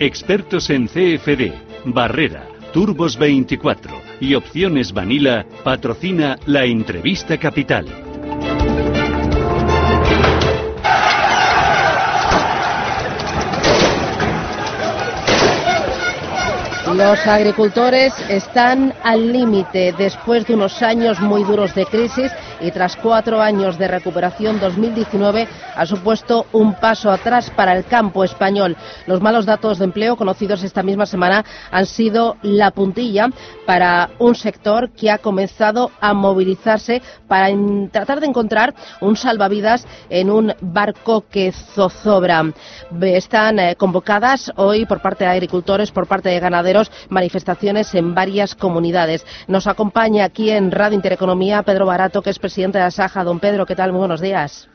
Expertos 0.00 0.70
en 0.70 0.86
CFD, 0.86 1.52
Barrera, 1.86 2.46
Turbos 2.72 3.18
24 3.18 4.00
y 4.20 4.36
Opciones 4.36 4.92
Vanilla 4.92 5.44
patrocina 5.64 6.38
la 6.46 6.64
entrevista 6.64 7.36
capital. 7.36 7.86
Los 16.94 17.26
agricultores 17.26 18.14
están 18.28 18.94
al 19.02 19.32
límite 19.32 19.92
después 19.98 20.46
de 20.46 20.54
unos 20.54 20.80
años 20.80 21.18
muy 21.20 21.42
duros 21.42 21.74
de 21.74 21.84
crisis 21.86 22.30
y 22.60 22.70
tras 22.70 22.96
cuatro 22.96 23.40
años 23.40 23.78
de 23.78 23.88
recuperación 23.88 24.60
2019 24.60 25.48
ha 25.76 25.86
supuesto 25.86 26.46
un 26.52 26.74
paso 26.74 27.10
atrás 27.10 27.50
para 27.50 27.76
el 27.76 27.84
campo 27.84 28.24
español. 28.24 28.76
Los 29.06 29.20
malos 29.20 29.46
datos 29.46 29.78
de 29.78 29.84
empleo 29.84 30.16
conocidos 30.16 30.62
esta 30.62 30.82
misma 30.82 31.06
semana 31.06 31.44
han 31.70 31.86
sido 31.86 32.36
la 32.42 32.70
puntilla 32.70 33.28
para 33.66 34.10
un 34.18 34.34
sector 34.34 34.90
que 34.90 35.10
ha 35.10 35.18
comenzado 35.18 35.90
a 36.00 36.14
movilizarse 36.14 37.02
para 37.26 37.48
tratar 37.90 38.20
de 38.20 38.26
encontrar 38.26 38.74
un 39.00 39.16
salvavidas 39.16 39.86
en 40.10 40.30
un 40.30 40.54
barco 40.60 41.24
que 41.30 41.52
zozobra. 41.52 42.44
Están 43.00 43.58
eh, 43.58 43.76
convocadas 43.76 44.50
hoy 44.56 44.86
por 44.86 45.00
parte 45.00 45.24
de 45.24 45.30
agricultores, 45.30 45.90
por 45.90 46.06
parte 46.06 46.28
de 46.28 46.40
ganaderos, 46.40 46.90
manifestaciones 47.08 47.94
en 47.94 48.14
varias 48.14 48.54
comunidades. 48.54 49.24
Nos 49.46 49.66
acompaña 49.66 50.24
aquí 50.24 50.50
en 50.50 50.70
Radio 50.70 50.96
Intereconomía 50.96 51.62
Pedro 51.62 51.86
Barato, 51.86 52.22
que 52.22 52.30
es 52.30 52.38
presidente 52.48 52.78
de 52.78 52.84
la 52.84 52.90
Saja. 52.90 53.24
Don 53.24 53.40
Pedro, 53.40 53.66
¿qué 53.66 53.76
tal? 53.76 53.92
Muy 53.92 53.98
buenos 53.98 54.22
días. 54.22 54.70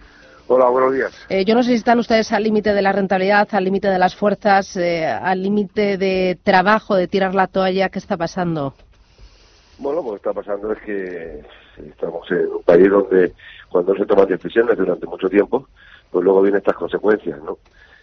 Hola, 0.47 0.69
buenos 0.69 0.93
días. 0.93 1.11
Eh, 1.27 1.43
yo 1.43 1.55
no 1.55 1.63
sé 1.63 1.69
si 1.69 1.77
están 1.77 1.97
ustedes 1.97 2.31
al 2.31 2.43
límite 2.43 2.71
de 2.71 2.83
la 2.83 2.91
rentabilidad, 2.91 3.47
al 3.51 3.63
límite 3.63 3.87
de 3.87 3.97
las 3.97 4.15
fuerzas, 4.15 4.77
eh, 4.77 5.07
al 5.07 5.41
límite 5.41 5.97
de 5.97 6.37
trabajo, 6.43 6.95
de 6.95 7.07
tirar 7.07 7.33
la 7.33 7.47
toalla. 7.47 7.89
¿Qué 7.89 7.97
está 7.97 8.15
pasando? 8.15 8.75
Bueno, 9.79 10.03
lo 10.03 10.11
que 10.11 10.15
está 10.17 10.33
pasando 10.33 10.71
es 10.71 10.81
que 10.83 11.41
estamos 11.89 12.29
en 12.29 12.45
un 12.45 12.61
país 12.61 12.87
donde 12.91 13.33
cuando 13.69 13.95
se 13.95 14.05
toman 14.05 14.27
decisiones 14.27 14.77
durante 14.77 15.07
mucho 15.07 15.27
tiempo, 15.27 15.67
pues 16.11 16.23
luego 16.23 16.43
vienen 16.43 16.59
estas 16.59 16.75
consecuencias, 16.75 17.41
¿no? 17.41 17.57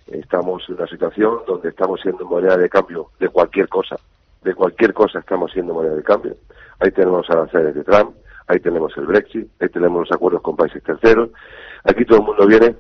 Estamos 0.09 0.65
en 0.69 0.75
una 0.75 0.89
situación 0.89 1.43
donde 1.47 1.69
estamos 1.69 2.01
siendo 2.01 2.25
moneda 2.25 2.57
de 2.57 2.69
cambio 2.69 3.11
de 3.21 3.29
cualquier 3.29 3.69
cosa. 3.69 3.97
De 4.43 4.53
cualquier 4.53 4.93
cosa 4.93 5.21
estamos 5.21 5.53
siendo 5.53 5.75
moneda 5.75 5.95
de 5.95 6.03
cambio. 6.03 6.35
Ahí 6.81 6.91
tenemos 6.91 7.31
aranceles 7.31 7.73
de 7.77 7.85
Trump, 7.85 8.17
ahí 8.51 8.59
tenemos 8.59 8.97
el 8.97 9.07
Brexit, 9.07 9.49
ahí 9.61 9.69
tenemos 9.69 10.01
los 10.01 10.13
acuerdos 10.13 10.43
con 10.43 10.57
países 10.57 10.83
terceros. 10.83 11.31
Aquí 11.85 12.05
todo 12.05 12.19
el 12.19 12.25
mundo 12.25 12.47
viene 12.47 12.75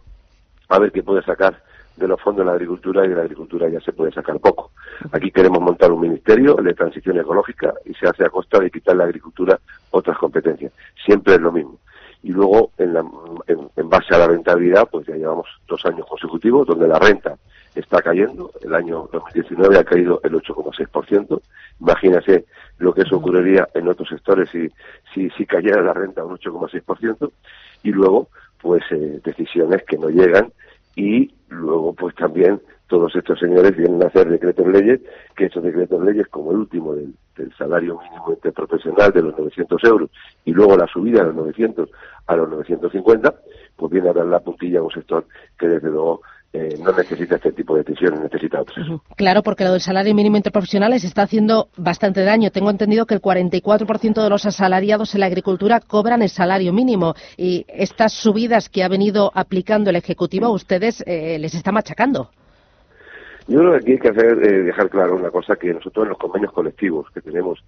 a 0.68 0.78
ver 0.78 0.90
qué 0.90 1.02
puede 1.02 1.22
sacar 1.22 1.62
de 1.96 2.08
los 2.08 2.20
fondos 2.20 2.44
de 2.44 2.46
la 2.46 2.52
agricultura 2.52 3.04
y 3.04 3.08
de 3.08 3.14
la 3.14 3.22
agricultura 3.22 3.68
ya 3.68 3.80
se 3.80 3.92
puede 3.92 4.10
sacar 4.10 4.40
poco. 4.40 4.72
Aquí 5.12 5.30
queremos 5.30 5.60
montar 5.60 5.92
un 5.92 6.00
ministerio 6.00 6.54
de 6.54 6.74
transición 6.74 7.18
ecológica 7.18 7.72
y 7.84 7.94
se 7.94 8.08
hace 8.08 8.24
a 8.24 8.30
costa 8.30 8.58
de 8.58 8.70
quitar 8.70 8.96
la 8.96 9.04
agricultura 9.04 9.60
otras 9.90 10.18
competencias. 10.18 10.72
Siempre 11.04 11.34
es 11.34 11.40
lo 11.40 11.52
mismo. 11.52 11.78
Y 12.22 12.32
luego, 12.32 12.70
en, 12.76 12.96
en 13.76 13.88
base 13.88 14.14
a 14.14 14.18
la 14.18 14.28
rentabilidad, 14.28 14.88
pues 14.90 15.06
ya 15.06 15.14
llevamos 15.14 15.46
dos 15.66 15.84
años 15.86 16.06
consecutivos 16.06 16.66
donde 16.66 16.86
la 16.86 16.98
renta 16.98 17.36
está 17.74 18.02
cayendo. 18.02 18.50
El 18.62 18.74
año 18.74 19.08
2019 19.12 19.78
ha 19.78 19.84
caído 19.84 20.20
el 20.24 20.32
8,6%. 20.34 21.40
Imagínese 21.80 22.44
lo 22.78 22.92
que 22.92 23.02
eso 23.02 23.16
ocurriría 23.16 23.68
en 23.74 23.88
otros 23.88 24.08
sectores 24.08 24.50
si, 24.50 24.68
si, 25.14 25.30
si 25.30 25.46
cayera 25.46 25.82
la 25.82 25.94
renta 25.94 26.24
un 26.24 26.36
8,6%. 26.36 27.30
Y 27.82 27.90
luego, 27.92 28.28
pues, 28.60 28.82
eh, 28.90 29.20
decisiones 29.24 29.82
que 29.84 29.96
no 29.96 30.08
llegan 30.08 30.52
y 30.96 31.32
luego, 31.48 31.92
pues, 31.94 32.14
también 32.14 32.60
todos 32.90 33.14
estos 33.14 33.38
señores 33.38 33.76
vienen 33.76 34.02
a 34.02 34.08
hacer 34.08 34.28
decretos 34.28 34.66
leyes, 34.66 35.00
que 35.36 35.44
estos 35.46 35.62
decretos 35.62 36.04
leyes, 36.04 36.26
como 36.26 36.50
el 36.50 36.58
último 36.58 36.94
del, 36.94 37.14
salario 37.56 37.98
mínimo 37.98 38.32
interprofesional 38.32 39.12
de 39.12 39.22
los 39.22 39.38
900 39.38 39.82
euros 39.84 40.10
y 40.44 40.52
luego 40.52 40.76
la 40.76 40.86
subida 40.86 41.20
de 41.20 41.28
los 41.28 41.36
900 41.36 41.88
a 42.26 42.36
los 42.36 42.50
950, 42.50 43.34
pues 43.76 43.92
viene 43.92 44.10
a 44.10 44.12
dar 44.12 44.26
la 44.26 44.40
puntilla 44.40 44.80
a 44.80 44.82
un 44.82 44.90
sector 44.90 45.24
que 45.58 45.66
desde 45.66 45.88
luego 45.88 46.20
eh, 46.52 46.76
no 46.82 46.90
necesita 46.90 47.36
este 47.36 47.52
tipo 47.52 47.76
de 47.76 47.84
decisiones, 47.84 48.20
necesita 48.20 48.60
otros. 48.60 49.00
Claro, 49.16 49.42
porque 49.42 49.62
lo 49.62 49.70
del 49.70 49.80
salario 49.80 50.14
mínimo 50.16 50.36
interprofesional 50.36 50.98
se 50.98 51.06
está 51.06 51.22
haciendo 51.22 51.68
bastante 51.76 52.24
daño. 52.24 52.50
Tengo 52.50 52.70
entendido 52.70 53.06
que 53.06 53.14
el 53.14 53.22
44% 53.22 54.20
de 54.20 54.28
los 54.28 54.46
asalariados 54.46 55.14
en 55.14 55.20
la 55.20 55.26
agricultura 55.26 55.78
cobran 55.78 56.22
el 56.22 56.28
salario 56.28 56.72
mínimo 56.72 57.14
y 57.36 57.64
estas 57.68 58.14
subidas 58.14 58.68
que 58.68 58.82
ha 58.82 58.88
venido 58.88 59.30
aplicando 59.32 59.90
el 59.90 59.96
Ejecutivo 59.96 60.46
a 60.46 60.50
ustedes 60.50 61.04
eh, 61.06 61.38
les 61.38 61.54
está 61.54 61.70
machacando. 61.70 62.30
Yo 63.46 63.60
creo 63.60 63.70
que 63.72 63.78
aquí 63.78 63.92
hay 63.92 63.98
que 63.98 64.08
hacer, 64.08 64.44
eh, 64.44 64.62
dejar 64.62 64.90
claro 64.90 65.16
una 65.16 65.30
cosa, 65.30 65.54
que 65.54 65.72
nosotros 65.72 66.04
en 66.04 66.08
los 66.10 66.18
convenios 66.18 66.52
colectivos 66.52 67.06
que 67.14 67.20
tenemos, 67.20 67.62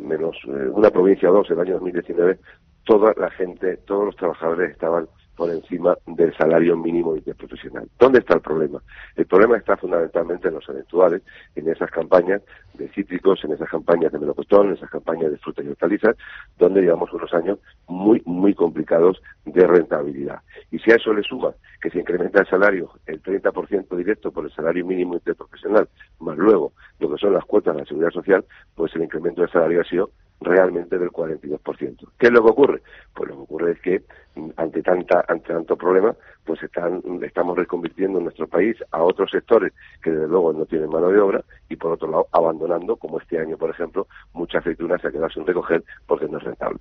menos 0.00 0.36
una 0.44 0.90
provincia 0.90 1.28
o 1.28 1.32
dos, 1.32 1.50
el 1.50 1.58
año 1.58 1.74
2019, 1.74 2.38
toda 2.84 3.12
la 3.16 3.30
gente, 3.30 3.78
todos 3.78 4.06
los 4.06 4.16
trabajadores 4.16 4.70
estaban 4.70 5.08
por 5.36 5.50
encima 5.50 5.96
del 6.06 6.34
salario 6.36 6.76
mínimo 6.76 7.14
interprofesional. 7.14 7.88
¿Dónde 7.98 8.20
está 8.20 8.34
el 8.34 8.40
problema? 8.40 8.82
El 9.14 9.26
problema 9.26 9.56
está 9.58 9.76
fundamentalmente 9.76 10.48
en 10.48 10.54
los 10.54 10.68
eventuales, 10.68 11.22
en 11.54 11.68
esas 11.68 11.90
campañas 11.90 12.42
de 12.74 12.88
cítricos, 12.88 13.44
en 13.44 13.52
esas 13.52 13.68
campañas 13.68 14.12
de 14.12 14.18
melocotón, 14.18 14.68
en 14.68 14.74
esas 14.74 14.90
campañas 14.90 15.30
de 15.30 15.38
frutas 15.38 15.64
y 15.64 15.68
hortalizas, 15.68 16.16
donde 16.58 16.82
llevamos 16.82 17.12
unos 17.12 17.32
años 17.34 17.58
muy, 17.86 18.22
muy 18.24 18.54
complicados 18.54 19.20
de 19.44 19.66
rentabilidad. 19.66 20.40
Y 20.70 20.78
si 20.78 20.90
a 20.90 20.96
eso 20.96 21.12
le 21.12 21.22
suma 21.22 21.52
que 21.80 21.90
se 21.90 22.00
incrementa 22.00 22.40
el 22.40 22.48
salario 22.48 22.90
el 23.06 23.22
30% 23.22 23.96
directo 23.96 24.30
por 24.30 24.44
el 24.44 24.52
salario 24.52 24.84
mínimo 24.84 25.14
interprofesional, 25.14 25.88
más 26.20 26.36
luego 26.36 26.72
lo 26.98 27.10
que 27.10 27.18
son 27.18 27.34
las 27.34 27.44
cuotas 27.44 27.74
de 27.74 27.82
la 27.82 27.86
seguridad 27.86 28.10
social, 28.10 28.44
pues 28.74 28.94
el 28.96 29.02
incremento 29.02 29.42
del 29.42 29.50
salario 29.50 29.80
ha 29.80 29.84
sido 29.84 30.10
realmente 30.40 30.98
del 30.98 31.10
42%. 31.10 32.08
¿Qué 32.18 32.26
es 32.26 32.32
lo 32.32 32.42
que 32.42 32.50
ocurre? 32.50 32.82
Pues 33.14 33.30
lo 33.30 33.36
que 33.36 33.42
ocurre 33.42 33.72
es 33.72 33.80
que 33.80 34.02
mm, 34.34 34.50
ante 34.56 34.82
tanta 34.82 35.24
ante 35.26 35.52
tanto 35.52 35.76
problema, 35.76 36.14
pues 36.44 36.62
están, 36.62 37.02
estamos 37.22 37.56
reconvirtiendo 37.56 38.18
en 38.18 38.24
nuestro 38.24 38.46
país 38.46 38.76
a 38.90 39.02
otros 39.02 39.30
sectores 39.30 39.72
que 40.02 40.10
desde 40.10 40.28
luego 40.28 40.52
no 40.52 40.66
tienen 40.66 40.90
mano 40.90 41.08
de 41.08 41.18
obra 41.18 41.42
y 41.68 41.76
por 41.76 41.92
otro 41.92 42.08
lado 42.08 42.26
abandonando, 42.32 42.96
como 42.96 43.18
este 43.18 43.38
año 43.38 43.56
por 43.56 43.70
ejemplo, 43.70 44.06
mucha 44.34 44.58
aceituna 44.58 44.98
se 44.98 45.08
ha 45.08 45.10
quedado 45.10 45.30
sin 45.30 45.46
recoger 45.46 45.82
porque 46.06 46.28
no 46.28 46.38
es 46.38 46.44
rentable. 46.44 46.78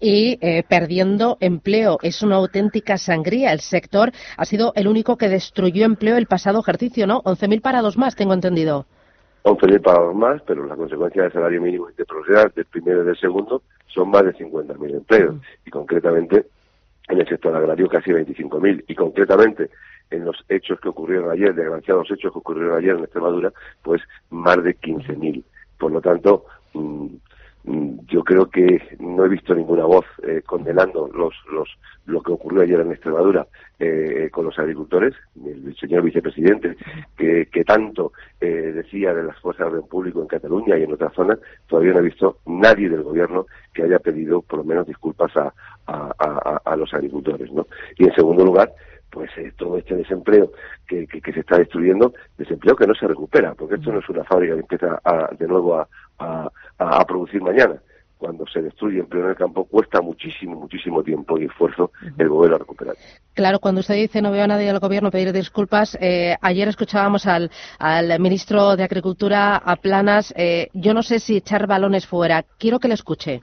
y 0.00 0.38
eh, 0.40 0.64
perdiendo 0.68 1.38
empleo, 1.40 1.98
es 2.02 2.22
una 2.22 2.36
auténtica 2.36 2.98
sangría. 2.98 3.52
El 3.52 3.60
sector 3.60 4.12
ha 4.36 4.44
sido 4.44 4.72
el 4.74 4.88
único 4.88 5.16
que 5.16 5.28
destruyó 5.28 5.84
empleo 5.84 6.16
el 6.16 6.26
pasado 6.26 6.60
ejercicio, 6.60 7.06
¿no? 7.06 7.22
11.000 7.22 7.62
parados 7.62 7.96
más, 7.96 8.16
tengo 8.16 8.34
entendido. 8.34 8.86
11.000 9.42 9.82
pagos 9.82 10.14
más, 10.14 10.42
pero 10.42 10.66
las 10.66 10.76
consecuencias 10.76 11.24
del 11.24 11.32
salario 11.32 11.62
mínimo 11.62 11.88
interprofesional 11.88 12.52
del 12.54 12.66
primero 12.66 13.02
y 13.02 13.06
del 13.06 13.18
segundo 13.18 13.62
son 13.86 14.10
más 14.10 14.24
de 14.24 14.34
50.000 14.34 14.94
empleos. 14.94 15.36
Y 15.64 15.70
concretamente, 15.70 16.46
en 17.08 17.20
el 17.20 17.26
sector 17.26 17.54
agrario 17.54 17.88
casi 17.88 18.10
25.000. 18.10 18.84
Y 18.86 18.94
concretamente, 18.94 19.70
en 20.10 20.24
los 20.24 20.36
hechos 20.48 20.78
que 20.80 20.88
ocurrieron 20.88 21.30
ayer, 21.30 21.54
desgraciados 21.54 22.10
hechos 22.10 22.32
que 22.32 22.38
ocurrieron 22.38 22.76
ayer 22.76 22.96
en 22.96 23.04
Extremadura, 23.04 23.52
pues 23.82 24.02
más 24.30 24.62
de 24.62 24.76
15.000. 24.76 25.42
Por 25.78 25.92
lo 25.92 26.00
tanto, 26.00 26.44
mm, 26.74 27.06
yo 28.20 28.24
creo 28.24 28.50
que 28.50 28.82
no 28.98 29.24
he 29.24 29.28
visto 29.30 29.54
ninguna 29.54 29.86
voz 29.86 30.04
eh, 30.22 30.42
condenando 30.44 31.08
los, 31.08 31.32
los, 31.50 31.68
lo 32.04 32.20
que 32.22 32.32
ocurrió 32.32 32.60
ayer 32.60 32.80
en 32.80 32.92
Extremadura 32.92 33.46
eh, 33.78 34.28
con 34.30 34.44
los 34.44 34.58
agricultores, 34.58 35.14
el 35.42 35.74
señor 35.76 36.02
vicepresidente, 36.02 36.76
que, 37.16 37.46
que 37.50 37.64
tanto 37.64 38.12
eh, 38.38 38.72
decía 38.74 39.14
de 39.14 39.22
las 39.22 39.38
fuerzas 39.38 39.68
de 39.68 39.78
orden 39.78 39.88
público 39.88 40.20
en 40.20 40.26
Cataluña 40.26 40.76
y 40.76 40.82
en 40.82 40.92
otras 40.92 41.14
zonas, 41.14 41.38
todavía 41.66 41.94
no 41.94 42.00
he 42.00 42.02
visto 42.02 42.40
nadie 42.44 42.90
del 42.90 43.02
gobierno 43.02 43.46
que 43.72 43.84
haya 43.84 43.98
pedido 43.98 44.42
por 44.42 44.58
lo 44.58 44.64
menos 44.64 44.86
disculpas 44.86 45.34
a, 45.38 45.50
a, 45.86 46.60
a, 46.62 46.76
los 46.76 46.92
agricultores. 46.92 47.50
¿no? 47.52 47.66
Y 47.96 48.04
en 48.04 48.14
segundo 48.14 48.44
lugar, 48.44 48.70
pues 49.10 49.30
eh, 49.38 49.50
todo 49.56 49.78
este 49.78 49.96
desempleo 49.96 50.52
que, 50.86 51.06
que, 51.06 51.32
se 51.32 51.40
está 51.40 51.56
destruyendo, 51.56 52.12
desempleo 52.36 52.76
que 52.76 52.86
no 52.86 52.94
se 52.94 53.08
recupera, 53.08 53.54
porque 53.54 53.76
esto 53.76 53.90
no 53.90 54.00
es 54.00 54.08
una 54.10 54.24
fábrica 54.24 54.52
que 54.56 54.60
empieza 54.60 55.00
a, 55.04 55.34
de 55.34 55.48
nuevo 55.48 55.74
a, 55.76 55.88
a 56.76 57.04
producir 57.06 57.40
mañana 57.40 57.80
cuando 58.20 58.46
se 58.46 58.60
destruye 58.60 59.00
en 59.00 59.26
el 59.26 59.34
campo, 59.34 59.64
cuesta 59.64 60.02
muchísimo, 60.02 60.60
muchísimo 60.60 61.02
tiempo 61.02 61.38
y 61.38 61.46
esfuerzo 61.46 61.90
el 62.18 62.28
volver 62.28 62.54
a 62.54 62.58
recuperar. 62.58 62.94
Claro, 63.34 63.58
cuando 63.58 63.80
usted 63.80 63.94
dice 63.94 64.20
no 64.20 64.30
veo 64.30 64.44
a 64.44 64.46
nadie 64.46 64.66
del 64.66 64.78
gobierno 64.78 65.10
pedir 65.10 65.32
disculpas, 65.32 65.96
eh, 66.00 66.36
ayer 66.42 66.68
escuchábamos 66.68 67.26
al, 67.26 67.50
al, 67.78 68.20
ministro 68.20 68.76
de 68.76 68.84
Agricultura, 68.84 69.56
a 69.56 69.76
Planas, 69.76 70.34
eh, 70.36 70.68
yo 70.74 70.92
no 70.92 71.02
sé 71.02 71.18
si 71.18 71.38
echar 71.38 71.66
balones 71.66 72.06
fuera. 72.06 72.44
Quiero 72.58 72.78
que 72.78 72.88
le 72.88 72.94
escuche. 72.94 73.40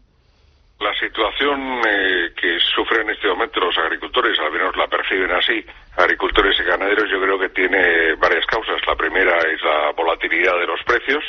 La 0.80 0.94
situación 0.94 1.82
eh, 1.90 2.30
que 2.40 2.60
sufren 2.76 3.02
en 3.02 3.16
este 3.16 3.28
momento 3.28 3.60
los 3.60 3.76
agricultores, 3.80 4.38
al 4.38 4.52
menos 4.52 4.78
la 4.78 4.88
perciben 4.88 5.32
así, 5.32 5.66
agricultores 5.98 6.56
y 6.60 6.64
ganaderos, 6.64 7.10
yo 7.10 7.20
creo 7.20 7.40
que 7.40 7.50
tiene 7.50 8.14
varias 8.14 8.46
causas. 8.46 8.80
La 8.86 8.96
primera 8.96 9.40
es 9.40 9.60
la 9.64 9.92
volatilidad 9.98 10.54
de 10.60 10.68
los 10.68 10.84
precios. 10.84 11.24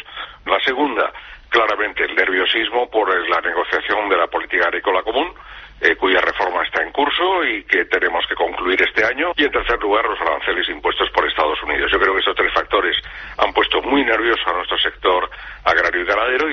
La 0.45 0.61
segunda, 0.61 1.11
claramente 1.49 2.05
el 2.05 2.15
nerviosismo 2.15 2.91
por 2.91 3.09
la 3.29 3.41
negociación 3.41 4.09
de 4.09 4.17
la 4.17 4.27
política 4.27 4.65
agrícola 4.67 5.03
común 5.03 5.33
eh, 5.81 5.95
cuya 5.95 6.21
reforma 6.21 6.65
está 6.65 6.83
en 6.83 6.93
curso 6.93 7.45
y 7.45 7.63
que 7.65 7.85
tenemos 7.85 8.25
que 8.29 8.35
concluir 8.35 8.83
este 8.83 9.05
año. 9.05 9.31
Y 9.37 9.45
en 9.45 9.53
tercer 9.53 9.79
lugar, 9.81 10.05
los 10.07 10.21
aranceles 10.21 10.69
impuestos 10.69 11.09
por 11.15 11.27
Estados 11.27 11.63
Unidos. 11.63 11.91
Yo 11.93 12.01
creo 12.01 12.15
que 12.15 12.21
esos 12.21 12.35
tres 12.35 12.53
factores 12.53 12.97
han 13.37 13.53
puesto 13.53 13.81
muy 13.83 14.05
nervioso 14.05 14.43
a 14.47 14.55
nuestro 14.55 14.77
sector 14.79 15.31
agrario 15.65 16.03
y 16.03 16.05
ganadero. 16.05 16.47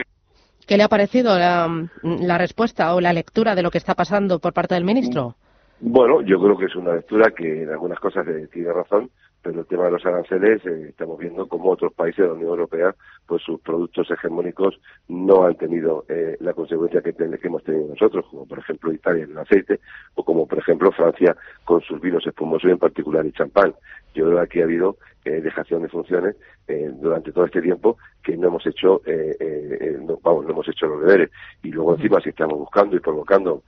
¿Qué 0.68 0.78
le 0.78 0.84
ha 0.84 0.88
parecido 0.88 1.38
la, 1.38 1.68
la 2.04 2.38
respuesta 2.38 2.94
o 2.94 3.02
la 3.02 3.14
lectura 3.14 3.56
de 3.56 3.64
lo 3.64 3.72
que 3.72 3.80
está 3.80 3.96
pasando 3.96 4.40
por 4.40 4.54
parte 4.54 4.76
del 4.76 4.84
ministro? 4.84 5.36
Bueno, 5.80 6.22
yo 6.22 6.40
creo 6.40 6.58
que 6.58 6.66
es 6.66 6.76
una 6.76 6.94
lectura 6.94 7.32
que 7.36 7.64
en 7.64 7.70
algunas 7.70 8.00
cosas 8.00 8.26
tiene 8.52 8.72
razón, 8.72 9.10
pero 9.46 9.60
el 9.60 9.68
tema 9.68 9.86
de 9.86 9.92
los 9.92 10.06
aranceles 10.08 10.66
eh, 10.66 10.88
estamos 10.90 11.20
viendo 11.20 11.48
como 11.48 11.70
otros 11.70 11.94
países 11.94 12.18
de 12.18 12.28
la 12.30 12.34
Unión 12.34 12.50
Europea, 12.50 12.96
pues 13.28 13.44
sus 13.44 13.62
productos 13.62 14.10
hegemónicos 14.10 14.80
no 15.08 15.46
han 15.46 15.56
tenido 15.56 16.04
eh, 16.10 16.36
la 16.40 16.56
consecuencia 16.56 17.04
que, 17.04 17.14
que, 17.14 17.48
hemos 17.48 17.64
tenido 17.64 17.90
nosotros, 17.90 18.26
como 18.32 18.48
por 18.48 18.58
ejemplo 18.58 18.92
Italia 18.92 19.26
en 19.26 19.32
el 19.34 19.38
aceite, 19.38 19.80
o 20.16 20.26
como 20.26 20.48
por 20.48 20.58
ejemplo 20.58 20.92
Francia 20.92 21.38
con 21.64 21.80
sus 21.82 22.02
vinos 22.02 22.26
espumosos 22.26 22.68
y 22.68 22.72
en 22.72 22.80
particular 22.80 23.24
el 23.24 23.34
champán. 23.34 23.76
Yo 24.16 24.26
creo 24.26 24.38
que 24.38 24.44
aquí 24.44 24.62
ha 24.62 24.64
habido 24.64 24.98
eh, 25.26 25.42
dejación 25.42 25.82
de 25.82 25.90
funciones 25.90 26.36
eh, 26.68 26.90
durante 27.00 27.32
todo 27.32 27.46
este 27.46 27.62
tiempo 27.62 27.98
que 28.24 28.36
no 28.38 28.48
hemos 28.48 28.66
hecho, 28.66 29.02
eh, 29.06 29.36
eh, 29.40 29.98
no, 30.02 30.18
vamos, 30.24 30.46
no 30.46 30.52
hemos 30.52 30.68
hecho 30.68 30.88
los 30.88 31.02
deberes. 31.02 31.30
Y 31.62 31.70
luego 31.70 31.96
encima 31.96 32.22
si 32.22 32.30
estamos 32.30 32.58
buscando 32.58 32.96
y 32.96 33.00
provocando 33.00 33.64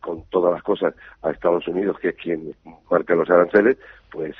con 0.00 0.22
todas 0.30 0.54
las 0.54 0.62
cosas 0.62 0.94
a 1.20 1.30
Estados 1.30 1.68
Unidos, 1.68 1.98
que 2.00 2.08
es 2.08 2.14
quien 2.16 2.54
marca 2.90 3.14
los 3.14 3.28
aranceles, 3.28 3.76
pues 4.10 4.34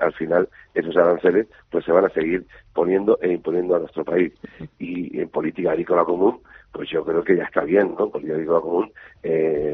al 0.00 0.12
final 0.12 0.48
esos 0.72 0.96
aranceles 0.96 1.48
pues 1.68 1.84
se 1.84 1.90
van 1.90 2.04
a 2.04 2.10
seguir 2.10 2.46
poniendo 2.72 3.18
e 3.20 3.32
imponiendo 3.32 3.74
a 3.74 3.80
nuestro 3.80 4.04
país. 4.04 4.32
Y 4.78 5.18
en 5.18 5.28
política 5.30 5.72
agrícola 5.72 6.04
común, 6.04 6.38
pues 6.72 6.88
yo 6.90 7.04
creo 7.04 7.22
que 7.22 7.36
ya 7.36 7.44
está 7.44 7.62
bien, 7.62 7.94
¿no? 7.98 8.08
Política 8.08 8.34
agrícola 8.34 8.60
común, 8.60 8.92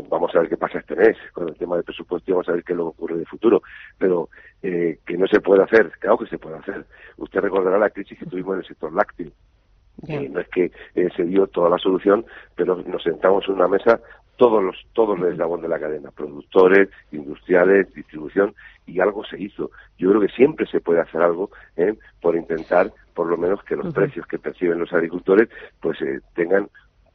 vamos 0.09 0.35
a 0.35 0.41
ver 0.41 0.49
qué 0.49 0.57
pasa 0.57 0.79
este 0.81 0.97
mes 0.97 1.17
con 1.33 1.49
el 1.49 1.57
tema 1.57 1.77
del 1.77 1.85
presupuesto 1.85 2.31
y 2.31 2.35
vamos 2.35 2.49
a 2.49 2.53
ver 2.53 2.65
qué 2.65 2.75
lo 2.75 2.89
ocurre 2.89 3.15
en 3.15 3.21
el 3.21 3.27
futuro. 3.27 3.63
Pero 3.97 4.29
que 4.61 5.17
no 5.17 5.27
se 5.29 5.41
puede 5.41 5.63
hacer, 5.63 5.91
claro 6.01 6.19
que 6.19 6.27
se 6.27 6.39
puede 6.39 6.57
hacer. 6.57 6.85
Usted 7.17 7.41
recordará 7.41 7.79
la 7.79 7.91
crisis 7.91 8.19
que 8.19 8.27
tuvimos 8.27 8.55
en 8.55 8.61
el 8.61 8.67
sector 8.67 8.93
lácteo. 8.93 9.31
Eh, 10.07 10.29
no 10.29 10.41
es 10.41 10.49
que 10.49 10.71
eh, 10.95 11.09
se 11.17 11.25
dio 11.25 11.47
toda 11.49 11.71
la 11.71 11.79
solución, 11.79 12.25
pero 12.55 12.77
nos 12.77 13.03
sentamos 13.03 13.49
en 13.49 13.55
una 13.55 13.67
mesa 13.67 14.01
todos 14.37 14.63
los 14.63 14.77
todos 14.93 15.19
los 15.19 15.33
eslabones 15.33 15.63
de 15.65 15.69
la 15.69 15.81
cadena, 15.81 16.11
productores, 16.13 16.89
industriales, 17.11 17.93
distribución, 17.93 18.55
y 18.87 19.01
algo 19.01 19.25
se 19.25 19.41
hizo. 19.43 19.73
Yo 19.99 20.11
creo 20.11 20.21
que 20.21 20.29
siempre 20.29 20.67
se 20.67 20.81
puede 20.81 21.01
hacer 21.01 21.21
algo 21.21 21.51
¿eh? 21.77 21.95
por 22.21 22.37
intentar, 22.37 22.93
por 23.15 23.27
lo 23.27 23.37
menos, 23.37 23.63
que 23.65 23.75
los 23.75 23.93
precios 23.93 24.25
que 24.29 24.39
perciben 24.39 24.79
los 24.79 24.93
agricultores 24.93 25.49
pues 25.81 25.99
tengan 26.35 26.69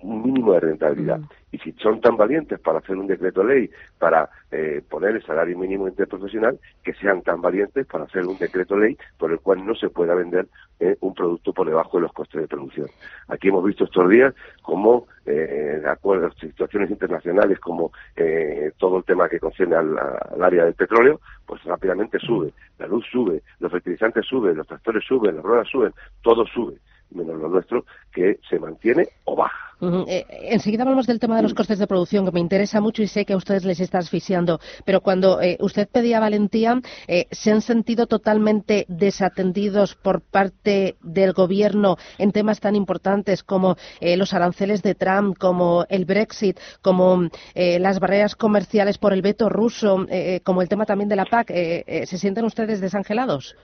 un 0.03 0.21
mínimo 0.23 0.53
de 0.53 0.59
rentabilidad. 0.59 1.19
Y 1.51 1.57
si 1.59 1.71
son 1.73 2.01
tan 2.01 2.17
valientes 2.17 2.59
para 2.59 2.79
hacer 2.79 2.97
un 2.97 3.07
decreto 3.07 3.43
ley, 3.43 3.69
para 3.99 4.29
eh, 4.51 4.81
poner 4.89 5.15
el 5.15 5.23
salario 5.23 5.57
mínimo 5.57 5.87
interprofesional, 5.87 6.59
que 6.83 6.93
sean 6.95 7.21
tan 7.21 7.41
valientes 7.41 7.85
para 7.85 8.05
hacer 8.05 8.25
un 8.25 8.37
decreto 8.37 8.77
ley 8.77 8.97
por 9.17 9.31
el 9.31 9.39
cual 9.39 9.65
no 9.65 9.75
se 9.75 9.89
pueda 9.89 10.15
vender 10.15 10.47
eh, 10.79 10.97
un 11.01 11.13
producto 11.13 11.53
por 11.53 11.67
debajo 11.67 11.97
de 11.97 12.01
los 12.01 12.13
costes 12.13 12.41
de 12.41 12.47
producción. 12.47 12.87
Aquí 13.27 13.47
hemos 13.47 13.63
visto 13.63 13.85
estos 13.85 14.09
días 14.09 14.33
cómo, 14.61 15.07
eh, 15.25 15.79
de 15.81 15.89
acuerdo 15.89 16.27
a 16.27 16.31
situaciones 16.33 16.89
internacionales, 16.89 17.59
como 17.59 17.91
eh, 18.15 18.71
todo 18.77 18.97
el 18.97 19.03
tema 19.03 19.29
que 19.29 19.39
concierne 19.39 19.75
al, 19.75 19.97
al, 19.97 20.43
área 20.43 20.65
del 20.65 20.73
petróleo, 20.73 21.21
pues 21.45 21.63
rápidamente 21.63 22.19
sube. 22.19 22.51
La 22.79 22.87
luz 22.87 23.05
sube, 23.11 23.43
los 23.59 23.71
fertilizantes 23.71 24.25
suben, 24.25 24.57
los 24.57 24.67
tractores 24.67 25.05
suben, 25.05 25.35
las 25.35 25.45
ruedas 25.45 25.67
suben, 25.69 25.93
todo 26.21 26.45
sube 26.47 26.75
menos 27.13 27.39
lo 27.39 27.49
nuestro, 27.49 27.85
que 28.11 28.39
se 28.49 28.59
mantiene 28.59 29.07
o 29.25 29.35
baja. 29.35 29.73
Eh, 30.07 30.25
enseguida 30.51 30.83
hablamos 30.83 31.07
del 31.07 31.19
tema 31.19 31.35
de 31.35 31.43
los 31.43 31.53
costes 31.53 31.79
de 31.79 31.87
producción, 31.87 32.25
que 32.25 32.31
me 32.31 32.39
interesa 32.39 32.79
mucho 32.79 33.01
y 33.01 33.07
sé 33.07 33.25
que 33.25 33.33
a 33.33 33.37
ustedes 33.37 33.65
les 33.65 33.79
está 33.79 33.97
asfixiando, 33.97 34.59
pero 34.85 35.01
cuando 35.01 35.41
eh, 35.41 35.57
usted 35.59 35.89
pedía 35.89 36.19
valentía, 36.19 36.79
eh, 37.07 37.27
¿se 37.31 37.51
han 37.51 37.61
sentido 37.61 38.07
totalmente 38.07 38.85
desatendidos 38.87 39.95
por 39.95 40.21
parte 40.21 40.95
del 41.01 41.33
Gobierno 41.33 41.97
en 42.17 42.31
temas 42.31 42.59
tan 42.59 42.75
importantes 42.75 43.43
como 43.43 43.75
los 44.01 44.33
aranceles 44.33 44.81
de 44.83 44.95
Trump, 44.95 45.37
como 45.37 45.85
el 45.89 46.05
Brexit, 46.05 46.59
como 46.81 47.29
las 47.55 47.99
barreras 47.99 48.35
comerciales 48.35 48.97
por 48.97 49.13
el 49.13 49.21
veto 49.21 49.49
ruso, 49.49 50.05
como 50.43 50.61
el 50.61 50.69
tema 50.69 50.85
también 50.85 51.09
de 51.09 51.15
la 51.15 51.25
PAC? 51.25 51.47
¿Se 51.51 52.17
sienten 52.17 52.45
ustedes 52.45 52.81
desangelados? 52.81 53.55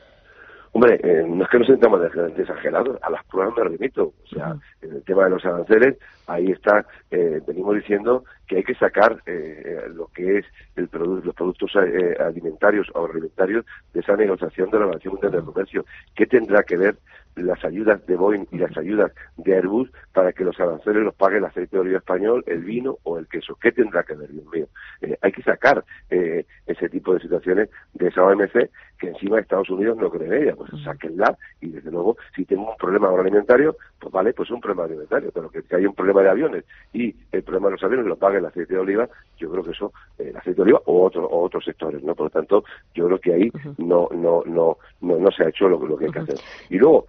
Hombre, 0.72 1.00
eh, 1.04 1.26
no 1.28 1.44
es 1.44 1.50
que 1.50 1.60
nos 1.60 1.68
sentamos 1.68 2.00
exagerados, 2.38 2.98
a 3.02 3.10
las 3.10 3.24
pruebas 3.26 3.56
me 3.58 3.64
remito. 3.64 4.14
O 4.24 4.28
sea, 4.28 4.56
en 4.82 4.92
el 4.92 5.04
tema 5.04 5.24
de 5.24 5.32
los 5.32 5.44
aranceles, 5.44 5.98
ahí 6.28 6.52
está, 6.52 6.86
eh, 7.10 7.42
venimos 7.48 7.76
diciendo 7.76 8.24
que 8.48 8.58
hay 8.58 8.64
que 8.64 8.76
sacar 8.76 9.22
eh, 9.26 9.88
lo 9.94 10.08
que 10.08 10.40
es 10.40 10.46
el 10.76 10.90
los 10.92 11.36
productos 11.36 11.76
alimentarios 12.20 12.88
o 12.94 13.00
agroalimentarios 13.00 13.66
de 13.94 14.00
esa 14.00 14.16
negociación 14.16 14.70
de 14.70 14.80
la 14.80 14.86
Organización 14.86 15.14
Mundial 15.14 15.32
del 15.32 15.44
Comercio. 15.44 15.86
¿Qué 16.16 16.26
tendrá 16.26 16.64
que 16.64 16.78
ver 16.78 16.96
las 17.42 17.64
ayudas 17.64 18.06
de 18.06 18.16
Boeing 18.16 18.46
y 18.52 18.58
las 18.58 18.76
ayudas 18.78 19.12
de 19.38 19.56
Airbus 19.56 19.90
para 20.14 20.34
que 20.34 20.44
los 20.44 20.60
aranceles 20.60 21.04
los 21.04 21.16
pague 21.16 21.38
el 21.38 21.46
aceite 21.46 21.76
de 21.76 21.82
oliva 21.82 22.00
español, 22.00 22.44
el 22.48 22.64
vino 22.64 22.98
o 23.04 23.18
el 23.18 23.28
queso. 23.28 23.56
¿Qué 23.56 23.72
tendrá 23.72 24.04
que 24.04 24.16
ver, 24.16 24.30
Dios 24.30 24.46
mío? 24.48 24.68
Eh, 25.02 25.18
hay 25.22 25.32
que 25.32 25.44
sacar 25.44 25.84
eh, 26.10 26.46
ese 26.66 26.90
tipo 26.90 27.14
de 27.14 27.22
situaciones 27.22 27.70
de 27.94 28.08
esa 28.08 28.24
OMC 28.24 28.70
que 29.00 29.08
encima 29.08 29.40
Estados 29.40 29.70
Unidos 29.70 29.98
no 29.98 30.10
cree 30.10 30.28
en 30.28 30.44
ella. 30.44 30.56
Pues 30.56 30.72
sáquenla 30.84 31.38
y 31.62 31.70
desde 31.70 31.90
luego 31.90 32.18
si 32.36 32.46
tengo 32.46 32.70
un 32.70 32.78
problema 32.78 33.08
agroalimentario, 33.08 33.76
pues 34.00 34.12
vale, 34.12 34.34
pues 34.34 34.52
un 34.52 34.62
problema 34.62 34.84
alimentario, 34.84 35.32
pero 35.34 35.50
que, 35.50 35.64
hay 35.76 35.86
un 35.86 35.96
problema 35.96 36.22
de 36.22 36.30
aviones 36.30 36.66
y 36.94 37.16
el 37.32 37.44
problema 37.44 37.68
de 37.68 37.74
los 37.74 37.84
aviones 37.84 38.06
lo 38.06 38.18
pague 38.18 38.38
el 38.38 38.46
aceite 38.46 38.74
de 38.74 38.80
oliva, 38.80 39.10
yo 39.38 39.50
creo 39.50 39.64
que 39.64 39.72
eso, 39.72 39.94
eh, 40.18 40.30
el 40.30 40.38
aceite 40.38 40.58
de 40.58 40.64
oliva 40.64 40.82
o, 40.86 41.06
otro, 41.06 41.26
o 41.26 41.44
otros 41.44 41.64
sectores, 41.64 42.04
¿no? 42.04 42.14
Por 42.14 42.26
lo 42.26 42.30
tanto, 42.30 42.64
yo 42.94 43.08
creo 43.08 43.20
que 43.20 43.34
ahí 43.34 43.52
no, 43.78 44.10
no, 44.12 44.44
no, 44.46 44.78
no, 45.02 45.18
no 45.18 45.32
se 45.32 45.44
ha 45.44 45.50
hecho 45.50 45.70
lo, 45.70 45.86
lo 45.86 45.98
que 45.98 46.06
hay 46.06 46.12
que 46.12 46.20
hacer. 46.20 46.40
Y 46.70 46.78
luego, 46.78 47.06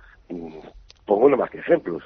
pongo 1.06 1.26
uno 1.26 1.36
más 1.36 1.50
que 1.50 1.58
ejemplos. 1.58 2.02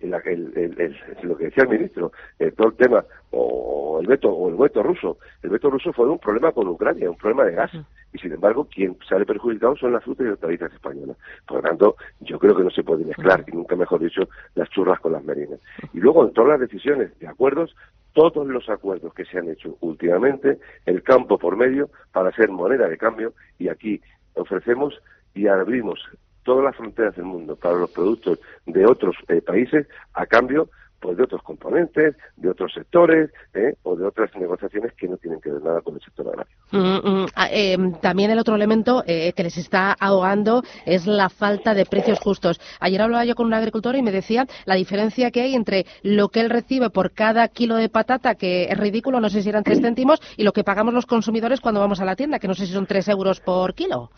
La 0.00 0.20
que 0.20 0.32
el, 0.32 0.96
lo 1.22 1.36
que 1.36 1.46
decía 1.46 1.64
el 1.64 1.70
ministro, 1.70 2.12
eh, 2.38 2.52
todo 2.52 2.68
el 2.68 2.74
tema, 2.74 3.04
o 3.30 3.98
el 4.00 4.06
veto, 4.06 4.30
o 4.30 4.48
el 4.48 4.56
veto 4.56 4.82
ruso. 4.82 5.18
El 5.42 5.50
veto 5.50 5.70
ruso 5.70 5.92
fue 5.92 6.08
un 6.08 6.18
problema 6.18 6.52
con 6.52 6.68
Ucrania, 6.68 7.10
un 7.10 7.16
problema 7.16 7.44
de 7.44 7.52
gas. 7.52 7.72
Y 8.12 8.18
sin 8.18 8.32
embargo, 8.32 8.66
quien 8.72 8.96
sale 9.08 9.26
perjudicado 9.26 9.76
son 9.76 9.92
las 9.92 10.04
frutas 10.04 10.26
y 10.26 10.30
hortalizas 10.30 10.72
españolas. 10.72 11.16
Por 11.46 11.58
lo 11.58 11.62
tanto, 11.62 11.96
yo 12.20 12.38
creo 12.38 12.56
que 12.56 12.62
no 12.62 12.70
se 12.70 12.82
puede 12.82 13.04
mezclar, 13.04 13.44
y 13.46 13.52
nunca 13.52 13.76
mejor 13.76 14.00
dicho, 14.00 14.28
las 14.54 14.70
churras 14.70 15.00
con 15.00 15.12
las 15.12 15.24
merinas. 15.24 15.60
Y 15.92 16.00
luego, 16.00 16.24
en 16.24 16.32
todas 16.32 16.50
las 16.50 16.60
decisiones 16.60 17.18
de 17.18 17.26
acuerdos, 17.26 17.74
todos 18.12 18.46
los 18.46 18.68
acuerdos 18.70 19.12
que 19.12 19.24
se 19.26 19.38
han 19.38 19.50
hecho 19.50 19.76
últimamente, 19.80 20.58
el 20.86 21.02
campo 21.02 21.38
por 21.38 21.56
medio 21.56 21.90
para 22.12 22.32
ser 22.32 22.48
moneda 22.48 22.88
de 22.88 22.96
cambio, 22.96 23.34
y 23.58 23.68
aquí 23.68 24.00
ofrecemos 24.34 24.94
y 25.34 25.48
abrimos 25.48 26.00
todas 26.46 26.64
las 26.64 26.76
fronteras 26.76 27.14
del 27.16 27.26
mundo 27.26 27.56
para 27.56 27.74
los 27.74 27.90
productos 27.90 28.38
de 28.64 28.86
otros 28.86 29.16
eh, 29.28 29.42
países 29.42 29.86
a 30.14 30.24
cambio 30.24 30.70
pues 30.98 31.18
de 31.18 31.24
otros 31.24 31.42
componentes, 31.42 32.16
de 32.36 32.48
otros 32.48 32.72
sectores 32.72 33.30
¿eh? 33.52 33.74
o 33.82 33.96
de 33.96 34.06
otras 34.06 34.34
negociaciones 34.36 34.92
que 34.94 35.06
no 35.06 35.16
tienen 35.18 35.40
que 35.40 35.50
ver 35.50 35.62
nada 35.62 35.80
con 35.82 35.94
el 35.94 36.00
sector 36.00 36.26
agrario. 36.28 36.52
Mm, 36.72 36.78
mm, 36.78 37.26
ah, 37.34 37.48
em, 37.50 37.92
también 38.00 38.30
el 38.30 38.38
otro 38.38 38.54
elemento 38.54 39.04
eh, 39.06 39.32
que 39.34 39.42
les 39.42 39.58
está 39.58 39.92
ahogando 39.92 40.62
es 40.86 41.06
la 41.06 41.28
falta 41.28 41.74
de 41.74 41.84
precios 41.84 42.18
justos. 42.18 42.60
Ayer 42.80 43.02
hablaba 43.02 43.24
yo 43.24 43.34
con 43.34 43.46
un 43.46 43.54
agricultor 43.54 43.94
y 43.96 44.02
me 44.02 44.10
decía 44.10 44.46
la 44.64 44.74
diferencia 44.74 45.30
que 45.30 45.42
hay 45.42 45.54
entre 45.54 45.84
lo 46.02 46.28
que 46.28 46.40
él 46.40 46.50
recibe 46.50 46.88
por 46.88 47.12
cada 47.12 47.48
kilo 47.48 47.76
de 47.76 47.88
patata, 47.88 48.34
que 48.34 48.64
es 48.64 48.78
ridículo, 48.78 49.20
no 49.20 49.28
sé 49.28 49.42
si 49.42 49.48
eran 49.48 49.64
tres 49.64 49.80
céntimos, 49.80 50.20
y 50.36 50.44
lo 50.44 50.52
que 50.52 50.64
pagamos 50.64 50.94
los 50.94 51.06
consumidores 51.06 51.60
cuando 51.60 51.80
vamos 51.80 52.00
a 52.00 52.04
la 52.04 52.16
tienda, 52.16 52.38
que 52.38 52.48
no 52.48 52.54
sé 52.54 52.66
si 52.66 52.72
son 52.72 52.86
tres 52.86 53.08
euros 53.08 53.40
por 53.40 53.74
kilo. 53.74 54.10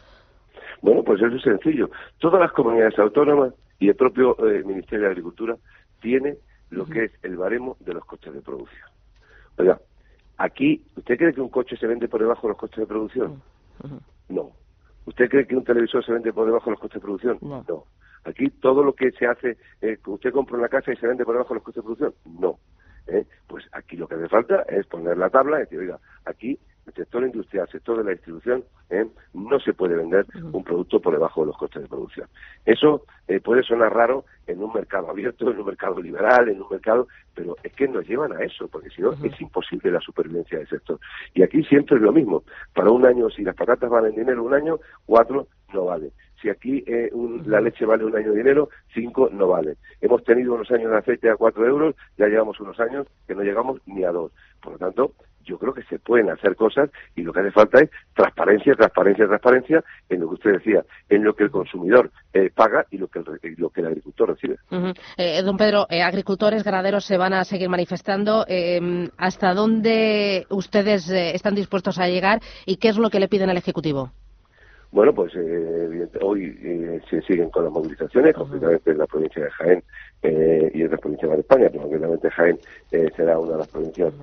Bueno, 0.83 1.03
pues 1.03 1.21
eso 1.21 1.35
es 1.35 1.43
sencillo. 1.43 1.91
Todas 2.19 2.41
las 2.41 2.53
comunidades 2.53 2.99
autónomas 2.99 3.55
y 3.79 3.89
el 3.89 3.97
propio 3.97 4.37
eh, 4.47 4.63
Ministerio 4.65 5.07
de 5.07 5.11
Agricultura 5.11 5.57
tiene 6.01 6.37
lo 6.71 6.87
que 6.87 7.05
es 7.05 7.13
el 7.23 7.37
baremo 7.37 7.77
de 7.81 7.95
los 7.95 8.05
costes 8.05 8.33
de 8.33 8.41
producción. 8.41 8.89
Oiga, 9.57 9.81
aquí, 10.37 10.83
¿usted 10.97 11.17
cree 11.17 11.33
que 11.33 11.41
un 11.41 11.49
coche 11.49 11.77
se 11.77 11.87
vende 11.87 12.09
por 12.09 12.21
debajo 12.21 12.43
de 12.43 12.53
los 12.53 12.59
costes 12.59 12.81
de 12.81 12.87
producción? 12.87 13.43
No. 14.29 14.51
¿Usted 15.07 15.29
cree 15.29 15.47
que 15.47 15.57
un 15.57 15.65
televisor 15.65 16.05
se 16.05 16.13
vende 16.13 16.33
por 16.33 16.47
debajo 16.47 16.67
de 16.67 16.73
los 16.73 16.81
costes 16.81 17.01
de 17.01 17.07
producción? 17.07 17.39
No. 17.41 17.85
Aquí 18.25 18.51
todo 18.51 18.83
lo 18.83 18.93
que 18.93 19.11
se 19.13 19.27
hace, 19.27 19.57
eh, 19.81 19.99
usted 20.07 20.33
compra 20.33 20.59
una 20.59 20.69
casa 20.69 20.93
y 20.93 20.97
se 20.97 21.07
vende 21.07 21.25
por 21.25 21.35
debajo 21.35 21.55
de 21.55 21.57
los 21.57 21.65
costes 21.65 21.83
de 21.83 21.87
producción? 21.87 22.15
No. 22.39 22.59
¿Eh? 23.07 23.25
Pues 23.47 23.65
aquí 23.73 23.97
lo 23.97 24.07
que 24.07 24.17
hace 24.17 24.29
falta 24.29 24.63
es 24.69 24.87
poner 24.87 25.17
la 25.17 25.31
tabla 25.31 25.57
y 25.57 25.61
decir, 25.61 25.79
oiga, 25.79 25.99
aquí 26.27 26.59
sector 26.99 27.25
industrial, 27.25 27.69
sector 27.71 27.99
de 27.99 28.05
la 28.05 28.11
distribución, 28.11 28.65
¿eh? 28.91 29.07
no 29.33 29.61
se 29.61 29.73
puede 29.73 29.95
vender 29.95 30.27
un 30.53 30.65
producto 30.65 31.01
por 31.01 31.13
debajo 31.13 31.43
de 31.43 31.47
los 31.47 31.57
costes 31.57 31.83
de 31.83 31.89
producción. 31.89 32.27
Eso 32.65 33.05
eh, 33.29 33.41
puede 33.41 33.63
sonar 33.63 33.95
raro 33.95 34.25
en 34.47 34.63
un 34.63 34.73
mercado 34.73 35.09
abierto, 35.09 35.51
en 35.51 35.61
un 35.61 35.67
mercado 35.67 36.01
liberal, 36.03 36.49
en 36.49 36.61
un 36.61 36.69
mercado, 36.71 37.07
pero 37.35 37.57
es 37.63 37.73
que 37.73 37.87
nos 37.87 38.07
llevan 38.07 38.33
a 38.33 38.43
eso, 38.43 38.67
porque 38.69 38.91
si 38.91 39.01
no 39.01 39.13
es 39.13 39.41
imposible 39.41 39.93
la 39.93 40.01
supervivencia 40.01 40.59
del 40.59 40.69
sector. 40.69 40.99
Y 41.35 41.43
aquí 41.43 41.63
siempre 41.65 41.97
es 41.97 42.03
lo 42.03 42.13
mismo. 42.13 42.43
Para 42.75 42.91
un 42.91 43.07
año, 43.07 43.31
si 43.31 43.43
las 43.43 43.55
patatas 43.55 43.89
valen 43.89 44.17
dinero 44.17 44.43
un 44.43 44.55
año, 44.55 44.81
cuatro 45.07 45.47
no 45.73 45.85
vale. 45.85 46.11
Si 46.41 46.49
aquí 46.49 46.85
eh, 46.87 47.11
la 47.47 47.61
leche 47.61 47.85
vale 47.85 48.05
un 48.05 48.17
año 48.17 48.31
de 48.31 48.39
dinero, 48.39 48.71
cinco 48.95 49.29
no 49.33 49.49
vale. 49.49 49.77
Hemos 50.01 50.23
tenido 50.25 50.55
unos 50.55 50.71
años 50.71 50.91
de 50.91 50.99
aceite 50.99 51.31
a 51.31 51.37
cuatro 51.37 51.67
euros, 51.67 51.95
ya 52.17 52.27
llevamos 52.27 52.59
unos 52.61 52.79
años 52.81 53.07
que 53.27 53.35
no 53.35 53.43
llegamos 53.43 53.81
ni 53.87 54.05
a 54.05 54.13
dos. 54.13 54.33
Por 54.63 54.73
lo 54.73 54.79
tanto, 54.79 55.13
yo 55.49 55.59
creo 55.59 55.73
que 55.73 55.83
se 55.85 55.99
pueden 55.99 56.31
hacer 56.31 56.55
cosas 56.55 56.91
y 57.17 57.23
lo 57.23 57.33
que 57.33 57.41
hace 57.41 57.51
falta 57.51 57.81
es 57.81 57.91
transparencia, 58.15 58.75
transparencia, 58.75 59.27
transparencia 59.27 59.85
en 60.09 60.21
lo 60.21 60.29
que 60.29 60.35
usted 60.35 60.53
decía, 60.53 60.85
en 61.09 61.25
lo 61.25 61.35
que 61.35 61.45
el 61.45 61.51
consumidor 61.51 62.11
eh, 62.35 62.51
paga 62.55 62.85
y 62.91 62.99
lo 62.99 63.09
que 63.09 63.21
el, 63.21 63.55
lo 63.57 63.71
que 63.71 63.81
el 63.81 63.87
agricultor 63.87 64.29
recibe. 64.29 64.59
Eh, 65.17 65.43
don 65.43 65.57
Pedro, 65.57 65.87
eh, 65.89 66.03
agricultores, 66.03 66.63
ganaderos 66.63 67.05
se 67.05 67.17
van 67.17 67.33
a 67.33 67.45
seguir 67.45 67.69
manifestando. 67.69 68.45
¿Hasta 69.17 69.55
dónde 69.55 70.47
ustedes 70.51 71.09
están 71.09 71.55
dispuestos 71.55 71.99
a 71.99 72.09
llegar 72.09 72.41
y 72.67 72.77
qué 72.77 72.89
es 72.89 72.99
lo 72.99 73.11
que 73.11 73.21
le 73.21 73.29
piden 73.29 73.51
al 73.51 73.57
Ejecutivo? 73.57 74.13
Bueno, 74.91 75.15
pues 75.15 75.35
eh, 75.37 76.09
hoy 76.23 76.59
eh, 76.63 77.01
se 77.11 77.21
siguen 77.23 77.51
con 77.51 77.65
las 77.65 77.73
movilizaciones, 77.73 78.35
concretamente 78.35 78.91
en 78.91 78.99
la 78.99 79.07
provincia 79.07 79.45
de 79.45 79.51
Jaén 79.51 79.85
eh, 80.23 80.71
y 80.73 80.81
en 80.81 80.87
otras 80.87 81.01
provincias 81.03 81.31
de 81.31 81.41
España, 81.41 81.69
pero 81.71 81.83
concretamente 81.83 82.31
Jaén 82.31 82.59
será 83.15 83.39
una 83.39 83.53
de 83.53 83.59
las 83.59 83.69
provincias 83.69 84.15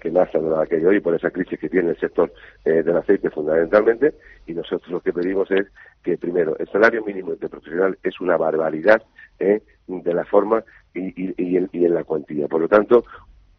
que 0.00 0.10
más 0.10 0.30
saldrá 0.32 0.62
aquello 0.62 0.88
hoy 0.88 1.00
por 1.00 1.14
esa 1.14 1.30
crisis 1.30 1.58
que 1.58 1.68
tiene 1.68 1.90
el 1.90 2.00
sector 2.00 2.32
del 2.64 2.96
aceite 2.96 3.28
fundamentalmente. 3.28 4.14
Y 4.46 4.54
nosotros 4.54 4.88
lo 4.90 5.00
que 5.00 5.12
pedimos 5.12 5.50
es 5.50 5.66
que, 6.02 6.16
primero, 6.16 6.56
el 6.58 6.68
salario 6.68 7.04
mínimo 7.04 7.32
interprofesional 7.32 7.98
es 8.02 8.18
una 8.20 8.38
barbaridad 8.38 9.02
de 9.38 10.14
la 10.14 10.24
forma 10.24 10.64
y, 10.94 11.34
y 11.36 11.56
en 11.56 11.94
la 11.94 12.04
cuantía. 12.04 12.48
Por 12.48 12.62
lo 12.62 12.68
tanto, 12.68 13.04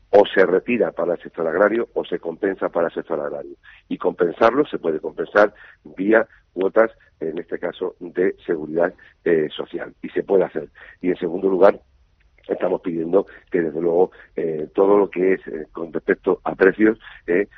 o 0.10 0.24
se 0.26 0.46
retira 0.46 0.92
para 0.92 1.14
el 1.14 1.22
sector 1.22 1.48
agrario 1.48 1.90
o 1.94 2.06
se 2.06 2.20
compensa 2.20 2.70
para 2.70 2.88
el 2.88 2.94
sector 2.94 3.20
agrario. 3.20 3.56
Y 3.90 3.98
compensarlo 3.98 4.66
se 4.66 4.80
puede 4.80 5.00
compensar 5.00 5.54
vía 5.84 6.28
cuotas, 6.54 6.92
en 7.20 7.38
este 7.38 7.60
caso, 7.60 7.96
de 8.00 8.36
seguridad 8.46 8.94
eh, 9.26 9.48
social. 9.56 9.94
Y 10.02 10.10
se 10.10 10.24
puede 10.24 10.46
hacer. 10.46 10.70
Y 11.02 11.10
en 11.10 11.18
segundo 11.18 11.50
lugar, 11.50 11.80
estamos 12.48 12.82
pidiendo 12.82 13.26
que 13.52 13.62
desde 13.62 13.82
luego 13.82 14.12
eh, 14.36 14.70
todo 14.74 14.98
lo 14.98 15.10
que 15.10 15.34
es 15.34 15.48
eh, 15.48 15.68
con 15.72 15.92
respecto 15.92 16.40
a 16.44 16.56
precios 16.56 16.98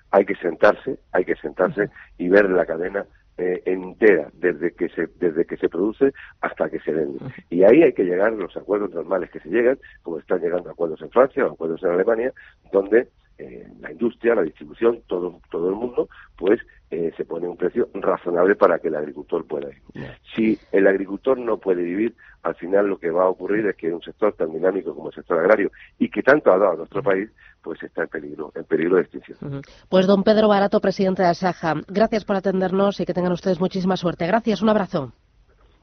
hay 0.10 0.26
que 0.26 0.36
sentarse, 0.36 0.98
hay 1.12 1.26
que 1.26 1.36
sentarse 1.36 1.90
y 2.18 2.28
ver 2.28 2.50
la 2.50 2.66
cadena 2.66 3.06
eh, 3.40 3.62
entera 3.66 4.30
desde 4.34 4.74
que 4.74 4.90
se 4.90 5.08
desde 5.20 5.46
que 5.46 5.58
se 5.58 5.70
produce 5.70 6.14
hasta 6.42 6.70
que 6.70 6.80
se 6.80 6.92
vende. 6.92 7.20
Y 7.50 7.64
ahí 7.64 7.84
hay 7.84 7.94
que 7.94 8.04
llegar 8.04 8.34
a 8.34 8.36
los 8.36 8.56
acuerdos 8.58 8.92
normales 8.94 9.32
que 9.32 9.40
se 9.40 9.50
llegan 9.50 9.80
como 10.04 10.20
están 10.20 10.42
llegando 10.42 10.70
acuerdos 10.70 11.02
en 11.02 11.10
Francia 11.10 11.46
o 11.46 11.54
acuerdos 11.54 11.82
en 11.84 11.92
Alemania 11.92 12.34
donde 12.72 13.08
eh, 13.40 13.68
la 13.80 13.92
industria 13.92 14.36
la 14.36 14.44
distribución 14.44 15.02
todo 15.08 15.40
todo 15.50 15.70
el 15.70 15.76
mundo 15.76 16.10
pues 16.38 16.60
eh, 16.92 17.12
se 17.16 17.24
pone 17.24 17.48
un 17.48 17.56
precio 17.56 17.88
razonable 17.94 18.56
para 18.56 18.80
que 18.80 18.88
el 18.88 18.96
agricultor 18.96 19.46
pueda 19.46 19.68
vivir. 19.68 20.12
Si 20.36 20.58
el 20.72 20.88
agricultor 20.88 21.38
no 21.38 21.58
puede 21.58 21.84
vivir, 21.84 22.16
al 22.42 22.56
final 22.56 22.88
lo 22.88 22.98
que 22.98 23.12
va 23.12 23.26
a 23.26 23.30
ocurrir 23.30 23.68
es 23.68 23.76
que 23.76 23.94
un 23.94 24.02
sector 24.02 24.34
tan 24.34 24.52
dinámico 24.52 24.96
como 24.96 25.10
el 25.10 25.14
sector 25.16 25.38
agrario 25.38 25.72
y 26.00 26.10
que 26.10 26.24
tanto 26.24 26.52
ha 26.52 26.58
dado 26.58 26.72
a 26.72 26.76
nuestro 26.78 27.04
país, 27.04 27.30
pues 27.62 27.84
está 27.84 28.04
en 28.04 28.08
peligro, 28.08 28.52
en 28.56 28.64
peligro 28.64 28.96
de 28.96 29.04
extinción. 29.04 29.62
Pues 29.88 30.08
don 30.08 30.24
Pedro 30.24 30.48
Barato, 30.48 30.80
presidente 30.80 31.22
de 31.22 31.30
Asaja, 31.30 31.76
gracias 31.88 32.26
por 32.26 32.38
atendernos 32.38 33.00
y 33.00 33.06
que 33.06 33.14
tengan 33.14 33.34
ustedes 33.34 33.60
muchísima 33.60 33.96
suerte. 33.96 34.26
Gracias, 34.26 34.64
un 34.64 34.70
abrazo. 34.70 35.12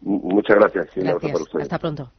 muchas 0.01 0.57
gracias. 0.57 0.89
gracias. 0.97 1.55
Hasta 1.61 1.79
pronto. 1.79 2.11